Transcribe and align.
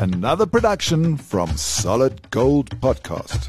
another 0.00 0.44
production 0.44 1.16
from 1.16 1.56
Solid 1.56 2.30
Gold 2.30 2.68
Podcast. 2.80 3.48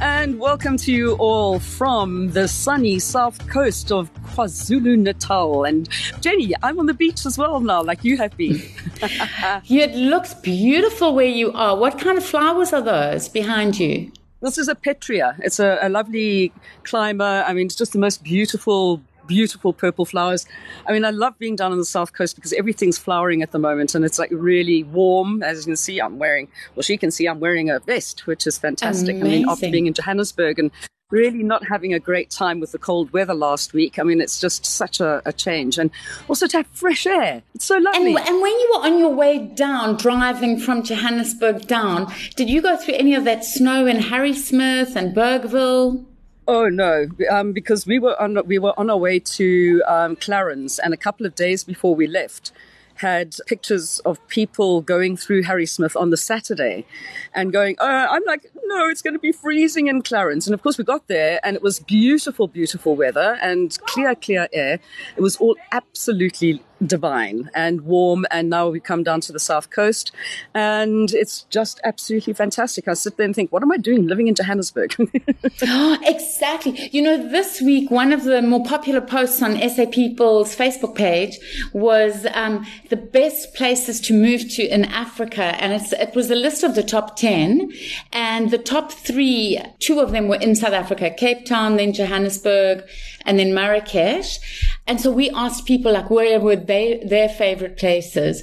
And 0.00 0.38
welcome 0.38 0.76
to 0.78 0.92
you 0.92 1.14
all 1.14 1.58
from 1.58 2.30
the 2.32 2.46
sunny 2.46 2.98
south 2.98 3.48
coast 3.48 3.90
of 3.90 4.12
KwaZulu 4.34 4.98
Natal. 4.98 5.64
And 5.64 5.88
Jenny, 6.20 6.52
I'm 6.62 6.78
on 6.78 6.86
the 6.86 6.94
beach 6.94 7.24
as 7.24 7.38
well 7.38 7.60
now, 7.60 7.82
like 7.82 8.04
you 8.04 8.18
have 8.18 8.36
been. 8.36 8.60
it 9.02 9.94
looks 9.94 10.34
beautiful 10.34 11.14
where 11.14 11.26
you 11.26 11.52
are. 11.52 11.76
What 11.76 11.98
kind 11.98 12.18
of 12.18 12.24
flowers 12.24 12.72
are 12.72 12.82
those 12.82 13.28
behind 13.28 13.78
you? 13.78 14.12
This 14.42 14.58
is 14.58 14.68
a 14.68 14.74
petrea. 14.74 15.38
It's 15.42 15.58
a, 15.58 15.78
a 15.82 15.88
lovely 15.88 16.52
climber. 16.84 17.44
I 17.46 17.52
mean, 17.52 17.66
it's 17.66 17.74
just 17.74 17.92
the 17.92 17.98
most 17.98 18.22
beautiful 18.22 19.02
beautiful 19.30 19.72
purple 19.72 20.04
flowers. 20.04 20.44
I 20.86 20.92
mean, 20.92 21.04
I 21.04 21.10
love 21.10 21.38
being 21.38 21.54
down 21.54 21.70
on 21.70 21.78
the 21.78 21.84
south 21.84 22.12
coast 22.12 22.34
because 22.34 22.52
everything's 22.52 22.98
flowering 22.98 23.42
at 23.42 23.52
the 23.52 23.58
moment 23.58 23.94
and 23.94 24.04
it's 24.04 24.18
like 24.18 24.30
really 24.32 24.82
warm. 24.82 25.42
As 25.42 25.60
you 25.60 25.70
can 25.70 25.76
see, 25.76 26.00
I'm 26.00 26.18
wearing, 26.18 26.48
well, 26.74 26.82
she 26.82 26.96
can 26.96 27.12
see 27.12 27.26
I'm 27.26 27.38
wearing 27.38 27.70
a 27.70 27.78
vest, 27.78 28.26
which 28.26 28.46
is 28.46 28.58
fantastic. 28.58 29.16
Amazing. 29.16 29.22
I 29.22 29.36
mean, 29.36 29.48
after 29.48 29.70
being 29.70 29.86
in 29.86 29.94
Johannesburg 29.94 30.58
and 30.58 30.72
really 31.10 31.42
not 31.42 31.66
having 31.66 31.92
a 31.92 31.98
great 31.98 32.30
time 32.30 32.60
with 32.60 32.72
the 32.72 32.78
cold 32.78 33.12
weather 33.12 33.34
last 33.34 33.72
week. 33.72 33.98
I 33.98 34.02
mean, 34.02 34.20
it's 34.20 34.40
just 34.40 34.64
such 34.64 35.00
a, 35.00 35.20
a 35.26 35.32
change. 35.32 35.78
And 35.78 35.90
also 36.28 36.46
to 36.46 36.58
have 36.58 36.66
fresh 36.68 37.06
air. 37.06 37.42
It's 37.54 37.64
so 37.64 37.78
lovely. 37.78 38.14
And, 38.14 38.28
and, 38.28 38.40
when 38.40 38.52
you 38.52 38.70
were 38.74 38.86
on 38.86 38.98
your 38.98 39.14
way 39.14 39.38
down, 39.38 39.96
driving 39.96 40.58
from 40.58 40.82
Johannesburg 40.82 41.66
down, 41.66 42.12
did 42.36 42.48
you 42.48 42.62
go 42.62 42.76
through 42.76 42.94
any 42.94 43.14
of 43.14 43.24
that 43.24 43.44
snow 43.44 43.86
in 43.86 43.98
Harrismith 43.98 44.96
and 44.96 45.14
Bergville? 45.14 46.06
Oh 46.52 46.68
no, 46.68 47.06
um, 47.30 47.52
because 47.52 47.86
we 47.86 48.00
were 48.00 48.20
on 48.20 48.36
we 48.44 48.58
were 48.58 48.74
on 48.76 48.90
our 48.90 48.96
way 48.96 49.20
to 49.20 49.84
um, 49.86 50.16
Clarens, 50.16 50.80
and 50.82 50.92
a 50.92 50.96
couple 50.96 51.24
of 51.24 51.36
days 51.36 51.62
before 51.62 51.94
we 51.94 52.08
left, 52.08 52.50
had 52.96 53.36
pictures 53.46 54.00
of 54.00 54.18
people 54.26 54.80
going 54.80 55.16
through 55.16 55.44
Harrismith 55.44 55.94
on 55.94 56.10
the 56.10 56.16
Saturday, 56.16 56.84
and 57.36 57.52
going. 57.52 57.76
Uh, 57.78 58.08
I'm 58.10 58.24
like, 58.26 58.50
no, 58.64 58.88
it's 58.88 59.00
going 59.00 59.14
to 59.14 59.20
be 59.20 59.30
freezing 59.30 59.86
in 59.86 60.02
Clarens. 60.02 60.48
and 60.48 60.52
of 60.52 60.60
course 60.60 60.76
we 60.76 60.82
got 60.82 61.06
there, 61.06 61.38
and 61.44 61.54
it 61.54 61.62
was 61.62 61.78
beautiful, 61.78 62.48
beautiful 62.48 62.96
weather 62.96 63.38
and 63.40 63.78
clear, 63.86 64.16
clear 64.16 64.48
air. 64.52 64.80
It 65.16 65.20
was 65.20 65.36
all 65.36 65.56
absolutely 65.70 66.64
divine 66.84 67.50
and 67.54 67.82
warm. 67.82 68.26
And 68.30 68.50
now 68.50 68.68
we 68.68 68.80
come 68.80 69.02
down 69.02 69.20
to 69.22 69.32
the 69.32 69.40
south 69.40 69.70
coast, 69.70 70.12
and 70.54 71.12
it's 71.12 71.42
just 71.50 71.80
absolutely 71.84 72.32
fantastic. 72.32 72.88
I 72.88 72.94
sit 72.94 73.16
there 73.16 73.26
and 73.26 73.34
think, 73.34 73.52
what 73.52 73.62
am 73.62 73.72
I 73.72 73.76
doing 73.76 74.06
living 74.06 74.28
in 74.28 74.34
Johannesburg? 74.34 74.94
oh, 75.62 75.98
exactly. 76.02 76.88
You 76.92 77.02
know, 77.02 77.28
this 77.28 77.60
week, 77.60 77.90
one 77.90 78.12
of 78.12 78.24
the 78.24 78.42
more 78.42 78.64
popular 78.64 79.00
posts 79.00 79.42
on 79.42 79.56
SA 79.68 79.86
People's 79.86 80.56
Facebook 80.56 80.94
page 80.94 81.38
was 81.72 82.26
um, 82.34 82.66
the 82.88 82.96
best 82.96 83.54
places 83.54 84.00
to 84.02 84.14
move 84.14 84.48
to 84.50 84.62
in 84.62 84.84
Africa. 84.86 85.42
And 85.42 85.80
it 85.92 86.14
was 86.14 86.30
a 86.30 86.34
list 86.34 86.62
of 86.62 86.74
the 86.74 86.82
top 86.82 87.16
10. 87.16 87.72
And 88.12 88.50
the 88.50 88.58
top 88.58 88.92
three, 88.92 89.60
two 89.78 90.00
of 90.00 90.12
them 90.12 90.28
were 90.28 90.36
in 90.36 90.54
South 90.54 90.72
Africa 90.72 91.10
Cape 91.10 91.44
Town, 91.46 91.76
then 91.76 91.92
Johannesburg, 91.92 92.84
and 93.24 93.38
then 93.38 93.54
Marrakesh. 93.54 94.38
And 94.90 95.00
so 95.00 95.12
we 95.12 95.30
asked 95.30 95.66
people 95.66 95.92
like 95.92 96.10
where 96.10 96.40
were 96.40 96.56
they 96.56 97.00
their 97.06 97.28
favorite 97.28 97.76
places, 97.76 98.42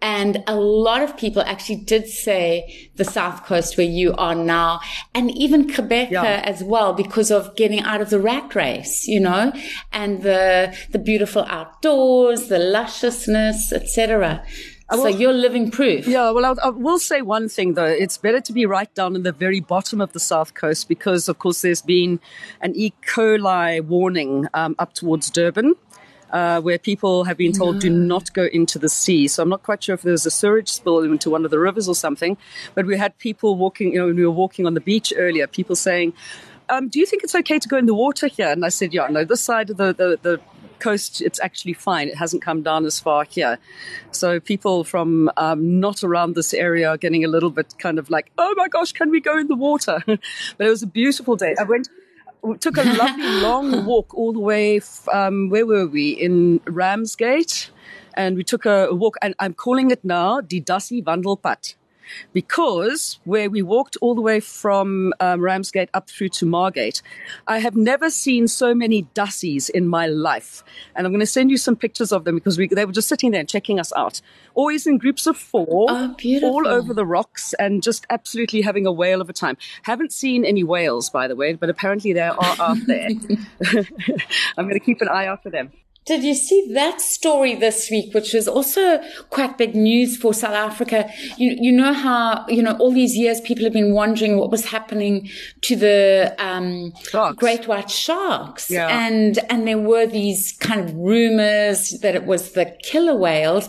and 0.00 0.44
a 0.46 0.54
lot 0.54 1.02
of 1.02 1.16
people 1.16 1.42
actually 1.42 1.80
did 1.80 2.06
say 2.06 2.88
the 2.94 3.04
south 3.04 3.44
coast 3.44 3.76
where 3.76 3.84
you 3.84 4.14
are 4.14 4.36
now, 4.36 4.78
and 5.12 5.36
even 5.36 5.74
Quebec 5.74 6.12
yeah. 6.12 6.40
as 6.44 6.62
well 6.62 6.92
because 6.92 7.32
of 7.32 7.56
getting 7.56 7.80
out 7.80 8.00
of 8.00 8.10
the 8.10 8.20
rat 8.20 8.54
race, 8.54 9.08
you 9.08 9.18
know, 9.18 9.52
and 9.92 10.22
the 10.22 10.72
the 10.92 11.00
beautiful 11.00 11.44
outdoors, 11.48 12.46
the 12.46 12.60
lusciousness, 12.60 13.72
etc. 13.72 14.44
So 14.90 15.06
you're 15.06 15.34
living 15.34 15.70
proof. 15.70 16.06
Yeah, 16.06 16.30
well, 16.30 16.46
I'll, 16.46 16.58
I 16.62 16.68
will 16.70 16.98
say 16.98 17.20
one 17.20 17.48
thing 17.48 17.74
though. 17.74 17.84
It's 17.84 18.16
better 18.16 18.40
to 18.40 18.52
be 18.52 18.64
right 18.64 18.92
down 18.94 19.14
in 19.16 19.22
the 19.22 19.32
very 19.32 19.60
bottom 19.60 20.00
of 20.00 20.12
the 20.12 20.20
south 20.20 20.54
coast 20.54 20.88
because, 20.88 21.28
of 21.28 21.38
course, 21.38 21.60
there's 21.60 21.82
been 21.82 22.20
an 22.62 22.74
E. 22.74 22.94
coli 23.06 23.82
warning 23.84 24.46
um, 24.54 24.74
up 24.78 24.94
towards 24.94 25.30
Durban. 25.30 25.74
Uh, 26.30 26.60
where 26.60 26.78
people 26.78 27.24
have 27.24 27.38
been 27.38 27.54
told 27.54 27.76
no. 27.76 27.80
do 27.80 27.88
not 27.88 28.30
go 28.34 28.44
into 28.52 28.78
the 28.78 28.90
sea. 28.90 29.26
So 29.26 29.42
I'm 29.42 29.48
not 29.48 29.62
quite 29.62 29.82
sure 29.82 29.94
if 29.94 30.02
there 30.02 30.12
was 30.12 30.26
a 30.26 30.30
sewage 30.30 30.68
spill 30.68 30.98
into 30.98 31.30
one 31.30 31.46
of 31.46 31.50
the 31.50 31.58
rivers 31.58 31.88
or 31.88 31.94
something. 31.94 32.36
But 32.74 32.84
we 32.84 32.98
had 32.98 33.16
people 33.16 33.56
walking, 33.56 33.94
you 33.94 34.00
know, 34.00 34.08
when 34.08 34.16
we 34.16 34.26
were 34.26 34.30
walking 34.30 34.66
on 34.66 34.74
the 34.74 34.80
beach 34.82 35.10
earlier, 35.16 35.46
people 35.46 35.74
saying, 35.74 36.12
um, 36.68 36.90
do 36.90 36.98
you 36.98 37.06
think 37.06 37.24
it's 37.24 37.34
okay 37.34 37.58
to 37.58 37.66
go 37.66 37.78
in 37.78 37.86
the 37.86 37.94
water 37.94 38.26
here? 38.26 38.48
And 38.48 38.62
I 38.62 38.68
said, 38.68 38.92
yeah, 38.92 39.06
no, 39.06 39.24
this 39.24 39.40
side 39.40 39.70
of 39.70 39.78
the, 39.78 39.94
the, 39.94 40.18
the 40.20 40.40
coast, 40.80 41.20
it's 41.20 41.40
actually 41.40 41.72
fine. 41.72 42.08
It 42.08 42.16
hasn't 42.16 42.42
come 42.42 42.62
down 42.62 42.86
as 42.86 42.98
far 43.00 43.24
here. 43.24 43.58
So 44.10 44.40
people 44.40 44.84
from 44.84 45.30
um, 45.36 45.80
not 45.80 46.02
around 46.02 46.34
this 46.34 46.54
area 46.54 46.88
are 46.88 46.96
getting 46.96 47.24
a 47.24 47.28
little 47.28 47.50
bit 47.50 47.74
kind 47.78 47.98
of 47.98 48.10
like, 48.10 48.30
oh 48.38 48.54
my 48.56 48.68
gosh, 48.68 48.92
can 48.92 49.10
we 49.10 49.20
go 49.20 49.38
in 49.38 49.48
the 49.48 49.56
water? 49.56 50.02
but 50.06 50.20
it 50.66 50.70
was 50.70 50.82
a 50.82 50.86
beautiful 50.86 51.36
day. 51.36 51.54
I 51.58 51.64
went, 51.64 51.88
took 52.60 52.76
a 52.76 52.82
lovely 52.82 53.30
long 53.40 53.84
walk 53.84 54.14
all 54.14 54.32
the 54.32 54.40
way. 54.40 54.80
Um, 55.12 55.50
where 55.50 55.66
were 55.66 55.86
we? 55.86 56.10
In 56.10 56.60
Ramsgate. 56.66 57.70
And 58.14 58.36
we 58.36 58.42
took 58.42 58.66
a 58.66 58.92
walk, 58.92 59.16
and 59.22 59.34
I'm 59.38 59.54
calling 59.54 59.92
it 59.92 60.04
now 60.04 60.40
Die 60.40 60.58
Dassie 60.58 61.04
Wandelpad 61.04 61.74
because 62.32 63.18
where 63.24 63.50
we 63.50 63.62
walked 63.62 63.96
all 64.00 64.14
the 64.14 64.20
way 64.20 64.40
from 64.40 65.12
um, 65.20 65.40
Ramsgate 65.40 65.90
up 65.94 66.08
through 66.08 66.30
to 66.30 66.46
Margate, 66.46 67.02
I 67.46 67.58
have 67.58 67.76
never 67.76 68.10
seen 68.10 68.48
so 68.48 68.74
many 68.74 69.04
Dassies 69.14 69.70
in 69.70 69.88
my 69.88 70.06
life. 70.06 70.62
And 70.94 71.06
I'm 71.06 71.12
going 71.12 71.20
to 71.20 71.26
send 71.26 71.50
you 71.50 71.56
some 71.56 71.76
pictures 71.76 72.12
of 72.12 72.24
them 72.24 72.34
because 72.34 72.58
we, 72.58 72.68
they 72.68 72.84
were 72.84 72.92
just 72.92 73.08
sitting 73.08 73.30
there 73.30 73.40
and 73.40 73.48
checking 73.48 73.78
us 73.78 73.92
out. 73.96 74.20
Always 74.54 74.86
in 74.86 74.98
groups 74.98 75.26
of 75.26 75.36
four, 75.36 75.86
oh, 75.88 76.16
all 76.42 76.66
over 76.66 76.92
the 76.92 77.06
rocks, 77.06 77.54
and 77.54 77.82
just 77.82 78.06
absolutely 78.10 78.62
having 78.62 78.86
a 78.86 78.92
whale 78.92 79.20
of 79.20 79.28
a 79.28 79.32
time. 79.32 79.56
Haven't 79.82 80.12
seen 80.12 80.44
any 80.44 80.64
whales, 80.64 81.10
by 81.10 81.28
the 81.28 81.36
way, 81.36 81.54
but 81.54 81.70
apparently 81.70 82.12
they 82.12 82.20
are 82.20 82.36
out 82.58 82.78
there. 82.86 83.08
I'm 84.56 84.64
going 84.64 84.74
to 84.74 84.80
keep 84.80 85.00
an 85.00 85.08
eye 85.08 85.26
out 85.26 85.42
for 85.42 85.50
them. 85.50 85.70
Did 86.08 86.24
you 86.24 86.34
see 86.34 86.72
that 86.72 87.02
story 87.02 87.54
this 87.54 87.90
week, 87.90 88.14
which 88.14 88.32
was 88.32 88.48
also 88.48 88.98
quite 89.28 89.58
big 89.58 89.74
news 89.74 90.16
for 90.16 90.32
South 90.32 90.54
Africa? 90.54 91.06
You, 91.36 91.54
you 91.60 91.70
know 91.70 91.92
how, 91.92 92.46
you 92.48 92.62
know, 92.62 92.78
all 92.78 92.90
these 92.90 93.14
years 93.14 93.42
people 93.42 93.64
have 93.64 93.74
been 93.74 93.92
wondering 93.92 94.38
what 94.38 94.50
was 94.50 94.64
happening 94.64 95.28
to 95.60 95.76
the 95.76 96.34
um, 96.38 96.94
great 97.36 97.68
white 97.68 97.90
sharks. 97.90 98.70
Yeah. 98.70 98.88
And, 98.88 99.38
and 99.50 99.68
there 99.68 99.76
were 99.76 100.06
these 100.06 100.52
kind 100.52 100.80
of 100.80 100.94
rumors 100.94 101.90
that 102.00 102.14
it 102.14 102.24
was 102.24 102.52
the 102.52 102.74
killer 102.82 103.14
whales 103.14 103.68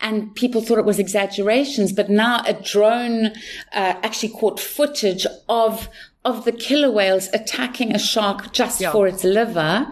and 0.00 0.32
people 0.36 0.60
thought 0.62 0.78
it 0.78 0.84
was 0.84 1.00
exaggerations. 1.00 1.92
But 1.92 2.08
now 2.08 2.44
a 2.46 2.52
drone 2.52 3.32
uh, 3.72 3.94
actually 4.04 4.28
caught 4.28 4.60
footage 4.60 5.26
of 5.48 5.88
of 6.22 6.44
the 6.44 6.52
killer 6.52 6.90
whales 6.90 7.30
attacking 7.32 7.94
a 7.94 7.98
shark 7.98 8.52
just 8.52 8.78
yeah. 8.78 8.92
for 8.92 9.06
its 9.06 9.24
liver. 9.24 9.86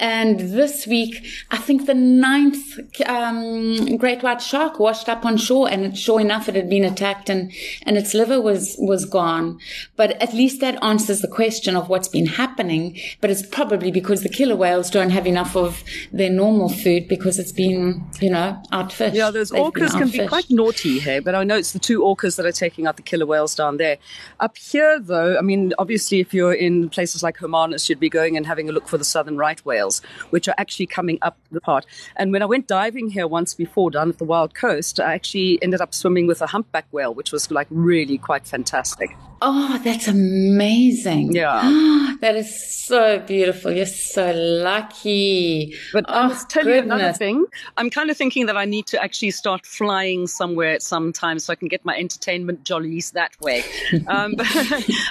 And 0.00 0.40
this 0.40 0.88
week, 0.88 1.24
I 1.52 1.56
think 1.56 1.86
the 1.86 1.94
ninth 1.94 2.80
um, 3.06 3.96
great 3.96 4.24
white 4.24 4.42
shark 4.42 4.80
washed 4.80 5.08
up 5.08 5.24
on 5.24 5.36
shore, 5.36 5.70
and 5.70 5.96
sure 5.96 6.20
enough, 6.20 6.48
it 6.48 6.56
had 6.56 6.68
been 6.68 6.84
attacked, 6.84 7.30
and 7.30 7.52
and 7.84 7.96
its 7.96 8.12
liver 8.12 8.40
was 8.40 8.74
was 8.78 9.04
gone. 9.04 9.60
But 9.94 10.20
at 10.20 10.34
least 10.34 10.60
that 10.60 10.82
answers 10.82 11.20
the 11.20 11.28
question 11.28 11.76
of 11.76 11.88
what's 11.88 12.08
been 12.08 12.26
happening. 12.26 12.98
But 13.20 13.30
it's 13.30 13.46
probably 13.46 13.92
because 13.92 14.22
the 14.22 14.28
killer 14.28 14.56
whales 14.56 14.90
don't 14.90 15.10
have 15.10 15.28
enough 15.28 15.54
of 15.56 15.84
their 16.12 16.30
normal 16.30 16.70
food 16.70 17.06
because 17.06 17.38
it's 17.38 17.52
been, 17.52 18.04
you 18.20 18.30
know, 18.30 18.60
outfished. 18.72 19.14
Yeah, 19.14 19.30
those 19.30 19.50
They've 19.50 19.62
orcas 19.62 19.92
can 19.92 20.08
be 20.10 20.26
quite 20.26 20.50
naughty 20.50 20.98
here, 20.98 21.22
but 21.22 21.36
I 21.36 21.44
know 21.44 21.56
it's 21.56 21.72
the 21.72 21.78
two 21.78 22.00
orcas 22.00 22.36
that 22.36 22.46
are 22.46 22.52
taking 22.52 22.88
out 22.88 22.96
the 22.96 23.02
killer 23.02 23.26
whales 23.26 23.54
down 23.54 23.76
there. 23.76 23.98
Up 24.40 24.56
here, 24.58 24.98
though, 24.98 25.38
I 25.38 25.42
mean 25.42 25.67
obviously, 25.78 26.20
if 26.20 26.32
you're 26.32 26.52
in 26.52 26.88
places 26.88 27.22
like 27.22 27.38
Hermanus, 27.38 27.88
you'd 27.88 28.00
be 28.00 28.08
going 28.08 28.36
and 28.36 28.46
having 28.46 28.68
a 28.68 28.72
look 28.72 28.88
for 28.88 28.98
the 28.98 29.04
southern 29.04 29.36
right 29.36 29.64
whales, 29.64 30.00
which 30.30 30.48
are 30.48 30.54
actually 30.58 30.86
coming 30.86 31.18
up 31.22 31.36
the 31.50 31.60
part. 31.60 31.86
And 32.16 32.32
when 32.32 32.42
I 32.42 32.46
went 32.46 32.66
diving 32.66 33.10
here 33.10 33.26
once 33.26 33.54
before 33.54 33.90
down 33.90 34.08
at 34.08 34.18
the 34.18 34.24
Wild 34.24 34.54
Coast, 34.54 35.00
I 35.00 35.14
actually 35.14 35.58
ended 35.62 35.80
up 35.80 35.94
swimming 35.94 36.26
with 36.26 36.40
a 36.42 36.46
humpback 36.46 36.86
whale, 36.92 37.14
which 37.14 37.32
was 37.32 37.50
like 37.50 37.66
really 37.70 38.18
quite 38.18 38.46
fantastic. 38.46 39.10
Oh, 39.40 39.80
that's 39.84 40.08
amazing. 40.08 41.32
Yeah. 41.32 42.16
that 42.20 42.34
is 42.34 42.76
so 42.88 43.20
beautiful. 43.20 43.70
You're 43.70 43.86
so 43.86 44.32
lucky. 44.32 45.74
But 45.92 46.06
oh, 46.08 46.12
I 46.12 46.26
must 46.28 46.50
tell 46.50 46.64
goodness. 46.64 46.86
you 46.86 46.92
another 46.92 47.12
thing. 47.12 47.46
I'm 47.76 47.90
kind 47.90 48.10
of 48.10 48.16
thinking 48.16 48.46
that 48.46 48.56
I 48.56 48.64
need 48.64 48.86
to 48.88 49.02
actually 49.02 49.30
start 49.30 49.64
flying 49.64 50.26
somewhere 50.26 50.70
at 50.70 50.82
some 50.82 51.12
time 51.12 51.38
so 51.38 51.52
I 51.52 51.56
can 51.56 51.68
get 51.68 51.84
my 51.84 51.96
entertainment 51.96 52.64
jollies 52.64 53.12
that 53.12 53.40
way. 53.40 53.62
um, 54.08 54.34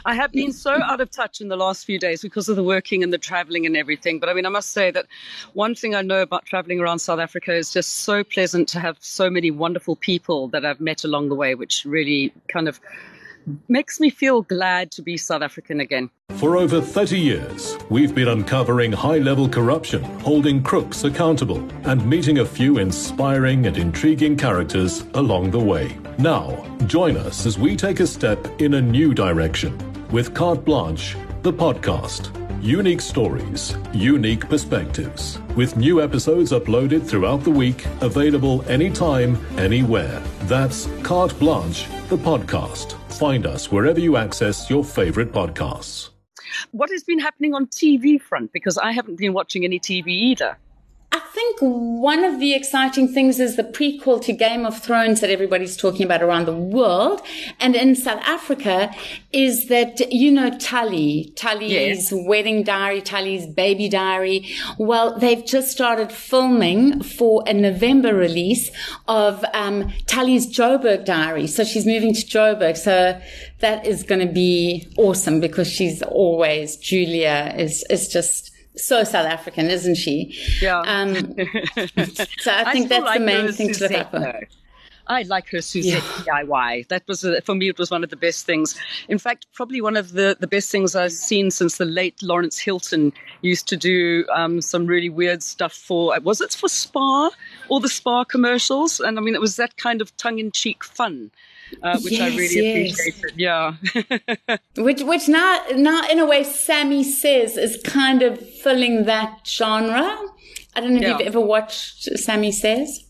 I 0.05 0.13
have 0.13 0.31
been 0.31 0.51
so 0.51 0.71
out 0.71 0.99
of 0.99 1.09
touch 1.11 1.39
in 1.39 1.47
the 1.47 1.57
last 1.57 1.85
few 1.85 1.99
days 1.99 2.21
because 2.21 2.49
of 2.49 2.55
the 2.55 2.63
working 2.63 3.03
and 3.03 3.13
the 3.13 3.17
traveling 3.17 3.65
and 3.65 3.77
everything. 3.77 4.19
But 4.19 4.29
I 4.29 4.33
mean, 4.33 4.45
I 4.45 4.49
must 4.49 4.71
say 4.71 4.91
that 4.91 5.05
one 5.53 5.73
thing 5.73 5.95
I 5.95 6.01
know 6.01 6.21
about 6.21 6.45
traveling 6.45 6.81
around 6.81 6.99
South 6.99 7.19
Africa 7.19 7.53
is 7.53 7.71
just 7.71 7.99
so 7.99 8.23
pleasant 8.23 8.67
to 8.69 8.79
have 8.79 8.97
so 8.99 9.29
many 9.29 9.51
wonderful 9.51 9.95
people 9.95 10.49
that 10.49 10.65
I've 10.65 10.81
met 10.81 11.03
along 11.05 11.29
the 11.29 11.35
way, 11.35 11.55
which 11.55 11.85
really 11.85 12.33
kind 12.49 12.67
of 12.67 12.81
makes 13.67 13.99
me 13.99 14.09
feel 14.09 14.41
glad 14.41 14.91
to 14.91 15.01
be 15.01 15.17
South 15.17 15.41
African 15.41 15.79
again. 15.79 16.09
For 16.37 16.57
over 16.57 16.81
30 16.81 17.19
years, 17.19 17.77
we've 17.89 18.13
been 18.13 18.27
uncovering 18.27 18.91
high 18.91 19.17
level 19.17 19.49
corruption, 19.49 20.03
holding 20.19 20.61
crooks 20.61 21.03
accountable, 21.03 21.67
and 21.85 22.05
meeting 22.07 22.39
a 22.39 22.45
few 22.45 22.77
inspiring 22.77 23.65
and 23.65 23.77
intriguing 23.77 24.37
characters 24.37 25.05
along 25.15 25.51
the 25.51 25.59
way. 25.59 25.97
Now, 26.19 26.65
join 26.85 27.17
us 27.17 27.45
as 27.45 27.57
we 27.57 27.75
take 27.75 27.99
a 27.99 28.07
step 28.07 28.61
in 28.61 28.75
a 28.75 28.81
new 28.81 29.13
direction 29.13 29.77
with 30.11 30.33
Carte 30.33 30.63
Blanche, 30.63 31.15
the 31.41 31.53
podcast. 31.53 32.33
Unique 32.61 33.01
stories, 33.01 33.75
unique 33.93 34.49
perspectives. 34.49 35.39
With 35.55 35.77
new 35.77 36.01
episodes 36.01 36.51
uploaded 36.51 37.05
throughout 37.05 37.43
the 37.43 37.51
week, 37.51 37.85
available 38.01 38.63
anytime, 38.67 39.37
anywhere. 39.57 40.21
That's 40.43 40.87
Carte 41.03 41.37
Blanche, 41.39 41.87
the 42.09 42.17
podcast. 42.17 42.93
Find 43.13 43.45
us 43.45 43.71
wherever 43.71 43.99
you 43.99 44.15
access 44.15 44.69
your 44.69 44.83
favorite 44.83 45.33
podcasts. 45.33 46.09
What 46.71 46.89
has 46.89 47.03
been 47.03 47.19
happening 47.19 47.53
on 47.53 47.67
TV 47.67 48.21
front? 48.21 48.53
Because 48.53 48.77
I 48.77 48.93
haven't 48.93 49.17
been 49.17 49.33
watching 49.33 49.65
any 49.65 49.79
TV 49.79 50.07
either. 50.07 50.57
I 51.09 51.19
think 51.19 51.59
one 51.61 52.25
of 52.25 52.39
the 52.39 52.53
exciting 52.53 53.07
things 53.07 53.39
is 53.39 53.55
the 53.55 53.63
prequel 53.63 54.21
to 54.23 54.33
Game 54.33 54.65
of 54.65 54.77
Thrones 54.79 55.21
that 55.21 55.29
everybody's 55.29 55.77
talking 55.77 56.03
about 56.03 56.21
around 56.21 56.45
the 56.45 56.55
world. 56.55 57.21
And 57.59 57.75
in 57.75 57.95
South 57.95 58.21
Africa 58.23 58.93
is 59.31 59.67
that, 59.67 60.11
you 60.11 60.31
know, 60.31 60.49
Tali, 60.57 61.31
Tali's 61.35 61.71
yes. 61.71 62.11
wedding 62.11 62.63
diary, 62.63 63.01
Tali's 63.01 63.45
baby 63.45 63.87
diary. 63.87 64.49
Well, 64.77 65.17
they've 65.17 65.45
just 65.45 65.71
started 65.71 66.11
filming 66.11 67.01
for 67.03 67.41
a 67.47 67.53
November 67.53 68.13
release 68.13 68.69
of, 69.07 69.45
um, 69.53 69.93
Tali's 70.07 70.45
Joburg 70.45 71.05
diary. 71.05 71.47
So 71.47 71.63
she's 71.63 71.85
moving 71.85 72.13
to 72.13 72.21
Joburg. 72.21 72.75
So 72.75 73.19
that 73.59 73.85
is 73.85 74.03
going 74.03 74.27
to 74.27 74.33
be 74.33 74.91
awesome 74.97 75.39
because 75.39 75.71
she's 75.71 76.03
always, 76.03 76.75
Julia 76.75 77.53
is, 77.57 77.85
is 77.89 78.09
just, 78.09 78.51
so 78.77 79.03
South 79.03 79.25
African, 79.27 79.69
isn't 79.69 79.95
she? 79.95 80.37
Yeah. 80.61 80.79
Um, 80.79 81.15
so 82.39 82.51
I 82.51 82.71
think 82.71 82.85
I 82.85 82.87
that's 82.87 83.05
like 83.05 83.19
the 83.19 83.25
main 83.25 83.51
thing 83.51 83.73
to 83.73 83.83
look 83.83 83.91
out 83.91 84.11
for. 84.11 84.47
I 85.09 85.21
like 85.23 85.49
her 85.49 85.59
Suzelle 85.59 85.85
yeah. 86.25 86.43
DIY. 86.43 86.89
That 86.89 87.03
was 87.07 87.25
for 87.45 87.55
me. 87.55 87.69
It 87.69 87.79
was 87.79 87.89
one 87.89 88.03
of 88.03 88.09
the 88.09 88.17
best 88.17 88.45
things. 88.45 88.77
In 89.07 89.17
fact, 89.17 89.47
probably 89.53 89.81
one 89.81 89.95
of 89.95 90.11
the, 90.11 90.35
the 90.39 90.47
best 90.47 90.69
things 90.69 90.95
I've 90.95 91.13
seen 91.13 91.49
since 91.49 91.77
the 91.77 91.85
late 91.85 92.21
Lawrence 92.21 92.59
Hilton 92.59 93.13
used 93.41 93.67
to 93.69 93.77
do 93.77 94.25
um, 94.33 94.61
some 94.61 94.85
really 94.85 95.09
weird 95.09 95.43
stuff 95.43 95.73
for. 95.73 96.17
Was 96.21 96.41
it 96.41 96.51
for 96.53 96.67
Spa? 96.67 97.31
All 97.69 97.79
the 97.79 97.89
Spa 97.89 98.25
commercials, 98.25 98.99
and 98.99 99.17
I 99.17 99.21
mean, 99.21 99.35
it 99.35 99.41
was 99.41 99.55
that 99.55 99.77
kind 99.77 100.01
of 100.01 100.15
tongue 100.17 100.39
in 100.39 100.51
cheek 100.51 100.83
fun 100.83 101.31
uh, 101.83 101.99
which 101.99 102.13
yes, 102.13 102.21
I 102.21 102.35
really 102.35 102.89
yes. 102.89 102.99
appreciated. 102.99 103.33
Yeah. 103.37 103.75
which, 104.77 105.01
which 105.03 105.27
now, 105.27 105.61
now 105.75 106.07
in 106.09 106.19
a 106.19 106.25
way, 106.25 106.43
Sammy 106.43 107.03
says 107.03 107.57
is 107.57 107.81
kind 107.83 108.21
of 108.21 108.39
filling 108.39 109.05
that 109.05 109.41
genre. 109.45 110.17
I 110.75 110.79
don't 110.79 110.91
know 110.91 110.97
if 110.97 111.01
yeah. 111.01 111.17
you've 111.17 111.27
ever 111.27 111.41
watched 111.41 112.03
Sammy 112.19 112.51
Says. 112.51 113.03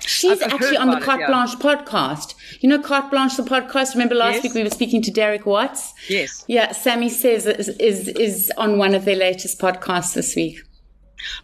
She's 0.00 0.42
I've 0.42 0.54
actually 0.54 0.76
on 0.76 0.90
the 0.90 1.00
Carte 1.00 1.20
it, 1.20 1.22
yeah. 1.22 1.26
Blanche 1.28 1.54
podcast. 1.56 2.34
You 2.60 2.68
know 2.68 2.80
Carte 2.80 3.10
Blanche, 3.10 3.36
the 3.36 3.42
podcast. 3.44 3.92
Remember 3.92 4.14
last 4.14 4.36
yes. 4.36 4.44
week 4.44 4.54
we 4.54 4.64
were 4.64 4.70
speaking 4.70 5.02
to 5.02 5.10
Derek 5.10 5.46
Watts. 5.46 5.94
Yes. 6.08 6.44
Yeah, 6.48 6.72
Sammy 6.72 7.08
says 7.08 7.46
is, 7.46 7.68
is 7.68 8.08
is 8.08 8.52
on 8.56 8.78
one 8.78 8.94
of 8.94 9.04
their 9.04 9.16
latest 9.16 9.60
podcasts 9.60 10.14
this 10.14 10.34
week. 10.34 10.62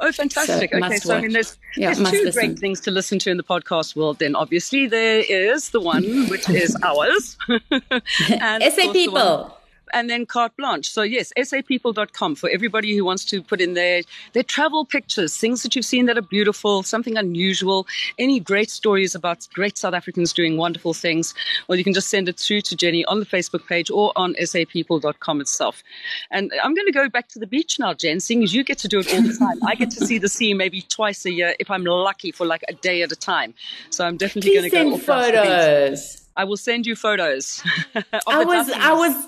Oh, 0.00 0.12
fantastic. 0.12 0.71
So 0.73 0.79
okay, 0.79 0.97
so 0.99 1.15
I 1.15 1.21
mean, 1.21 1.32
there's, 1.32 1.59
yeah, 1.76 1.93
there's 1.93 2.11
two 2.11 2.25
listen. 2.25 2.32
great 2.32 2.59
things 2.59 2.81
to 2.81 2.91
listen 2.91 3.19
to 3.21 3.31
in 3.31 3.37
the 3.37 3.43
podcast 3.43 3.97
world. 3.97 4.19
Then, 4.19 4.35
obviously, 4.35 4.87
there 4.87 5.25
is 5.29 5.71
the 5.71 5.81
one 5.81 6.29
which 6.29 6.49
is 6.49 6.76
ours. 6.82 7.37
and 7.49 8.62
SA 8.73 8.93
People 8.93 9.56
and 9.92 10.08
then 10.08 10.26
carte 10.26 10.56
blanche. 10.56 10.88
So 10.88 11.02
yes, 11.02 11.32
sapeople.com 11.36 12.34
for 12.36 12.48
everybody 12.50 12.96
who 12.96 13.04
wants 13.04 13.25
to 13.26 13.42
put 13.42 13.60
in 13.60 13.75
their 13.75 14.02
their 14.32 14.42
travel 14.42 14.84
pictures, 14.84 15.36
things 15.36 15.62
that 15.62 15.76
you've 15.76 15.84
seen 15.84 16.06
that 16.06 16.19
are 16.19 16.22
beautiful, 16.22 16.82
something 16.82 17.16
unusual, 17.16 17.86
any 18.19 18.40
great 18.40 18.70
stories 18.70 19.14
about 19.14 19.46
great 19.52 19.76
South 19.78 19.94
Africans 19.94 20.32
doing 20.32 20.56
wonderful 20.56 20.94
things. 20.94 21.34
Well, 21.69 21.78
you 21.78 21.84
can 21.84 21.94
just 21.94 22.08
send 22.08 22.28
it 22.28 22.38
through 22.38 22.62
to 22.62 22.76
Jenny 22.76 23.04
on 23.06 23.20
the 23.20 23.26
Facebook 23.26 23.66
page 23.66 23.90
or 23.90 24.12
on 24.16 24.34
sapeople.com 24.34 25.40
itself. 25.40 25.82
And 26.30 26.52
I'm 26.62 26.75
going 26.75 26.87
to 26.87 26.92
go 26.92 27.08
back 27.08 27.28
to 27.28 27.38
the 27.38 27.46
beach 27.46 27.78
now, 27.78 27.94
Jen, 27.94 28.20
seeing 28.20 28.42
as 28.42 28.54
you 28.54 28.64
get 28.64 28.78
to 28.78 28.88
do 28.88 29.00
it 29.00 29.12
all 29.12 29.22
the 29.22 29.37
time. 29.37 29.58
I 29.66 29.75
get 29.75 29.90
to 29.90 30.06
see 30.06 30.19
the 30.19 30.28
sea 30.28 30.54
maybe 30.54 30.82
twice 30.82 31.25
a 31.25 31.30
year 31.32 31.54
if 31.58 31.70
I'm 31.70 31.84
lucky 31.84 32.32
for 32.32 32.46
like 32.46 32.64
a 32.69 32.75
day 32.75 33.02
at 33.02 33.12
a 33.12 33.16
time. 33.16 33.54
So 33.90 34.04
I'm 34.04 34.16
definitely 34.16 34.52
going 34.52 34.64
to 34.64 34.70
go. 34.70 34.90
Send 34.90 35.02
photos. 35.02 36.20
I 36.37 36.44
will 36.44 36.56
send 36.56 36.87
you 36.87 36.96
photos. 36.96 37.62
I 38.26 38.44
was, 38.44 38.69
I 38.70 38.92
was 38.92 39.26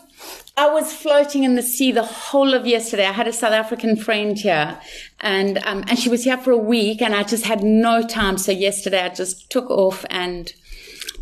I 0.56 0.70
was 0.70 0.92
floating 0.92 1.44
in 1.44 1.54
the 1.54 1.62
sea 1.62 1.92
the 1.92 2.02
whole 2.02 2.54
of 2.54 2.66
yesterday. 2.66 3.06
I 3.06 3.12
had 3.12 3.28
a 3.28 3.32
South 3.32 3.52
African 3.52 3.96
friend 3.96 4.38
here 4.38 4.80
and, 5.20 5.58
um, 5.58 5.84
and 5.86 5.98
she 5.98 6.08
was 6.08 6.24
here 6.24 6.38
for 6.38 6.50
a 6.50 6.56
week 6.56 7.02
and 7.02 7.14
I 7.14 7.24
just 7.24 7.44
had 7.44 7.62
no 7.62 8.02
time. 8.02 8.38
So 8.38 8.52
yesterday 8.52 9.02
I 9.02 9.10
just 9.10 9.50
took 9.50 9.70
off 9.70 10.06
and, 10.08 10.52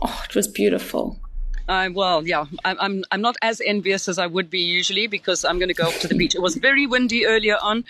oh, 0.00 0.23
it 0.29 0.37
was 0.37 0.46
beautiful. 0.46 1.19
Uh, 1.67 1.88
well, 1.94 2.26
yeah, 2.26 2.44
I'm, 2.64 2.76
I'm, 2.79 3.05
I'm 3.11 3.20
not 3.23 3.37
as 3.41 3.61
envious 3.64 4.06
as 4.06 4.19
I 4.19 4.26
would 4.26 4.50
be 4.50 4.61
usually 4.61 5.06
because 5.06 5.44
I'm 5.44 5.58
going 5.58 5.70
to 5.70 5.75
go 5.75 5.88
up 5.88 5.94
to 6.00 6.08
the 6.08 6.14
beach. 6.14 6.35
It 6.35 6.43
was 6.43 6.56
very 6.56 6.87
windy 6.87 7.25
earlier 7.25 7.56
on, 7.62 7.85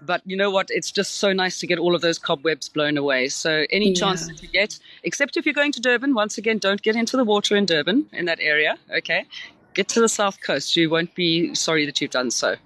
but 0.00 0.22
you 0.24 0.36
know 0.36 0.50
what? 0.50 0.68
It's 0.70 0.90
just 0.90 1.16
so 1.16 1.32
nice 1.32 1.60
to 1.60 1.66
get 1.66 1.78
all 1.78 1.94
of 1.94 2.00
those 2.00 2.18
cobwebs 2.18 2.70
blown 2.70 2.96
away. 2.96 3.28
So 3.28 3.66
any 3.70 3.90
yeah. 3.90 4.00
chance 4.00 4.26
that 4.26 4.42
you 4.42 4.48
get, 4.48 4.78
except 5.02 5.36
if 5.36 5.44
you're 5.44 5.54
going 5.54 5.72
to 5.72 5.80
Durban, 5.80 6.14
once 6.14 6.38
again, 6.38 6.58
don't 6.58 6.80
get 6.80 6.96
into 6.96 7.18
the 7.18 7.24
water 7.24 7.56
in 7.56 7.66
Durban 7.66 8.06
in 8.12 8.24
that 8.24 8.38
area. 8.40 8.78
Okay, 8.96 9.26
get 9.74 9.88
to 9.88 10.00
the 10.00 10.08
south 10.08 10.40
coast. 10.40 10.76
You 10.76 10.90
won't 10.90 11.14
be 11.14 11.54
sorry 11.54 11.86
that 11.86 12.00
you've 12.00 12.10
done 12.10 12.30
so. 12.30 12.56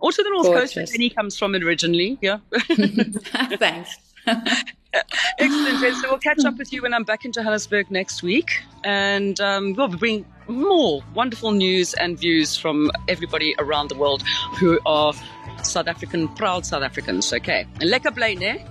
Or 0.00 0.12
to 0.12 0.22
the 0.22 0.30
north 0.30 0.46
Gorgeous. 0.46 0.62
coast, 0.62 0.76
where 0.76 0.86
Penny 0.86 1.10
comes 1.10 1.38
from 1.38 1.54
originally. 1.54 2.18
Yeah. 2.20 2.38
Thanks. 3.58 3.96
Excellent. 5.38 5.96
So 5.96 6.10
we'll 6.10 6.18
catch 6.18 6.44
up 6.44 6.56
with 6.56 6.72
you 6.72 6.82
when 6.82 6.92
I'm 6.94 7.04
back 7.04 7.24
in 7.24 7.32
Johannesburg 7.32 7.90
next 7.90 8.22
week, 8.22 8.62
and 8.84 9.40
um, 9.40 9.74
we'll 9.74 9.88
bring 9.88 10.24
more 10.48 11.02
wonderful 11.14 11.52
news 11.52 11.94
and 11.94 12.18
views 12.18 12.56
from 12.56 12.90
everybody 13.08 13.54
around 13.58 13.88
the 13.88 13.94
world 13.94 14.22
who 14.58 14.80
are 14.86 15.12
South 15.62 15.86
African, 15.86 16.28
proud 16.28 16.66
South 16.66 16.82
Africans. 16.82 17.32
Okay. 17.32 17.66
Lekker 17.80 18.14
bly, 18.14 18.34
ne? 18.34 18.64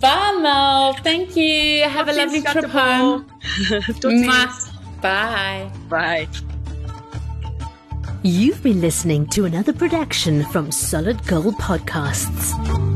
Bye, 0.00 0.38
Mel. 0.40 0.94
Thank 0.94 1.36
you. 1.36 1.82
Have 1.84 2.06
Tot 2.06 2.14
a 2.14 2.18
lovely 2.18 2.42
trip 2.42 2.64
home. 2.66 3.30
Bye. 5.02 5.70
Bye. 5.88 6.28
You've 8.22 8.62
been 8.62 8.80
listening 8.80 9.26
to 9.30 9.44
another 9.44 9.72
production 9.72 10.44
from 10.46 10.70
Solid 10.70 11.26
Gold 11.26 11.56
Podcasts. 11.56 12.91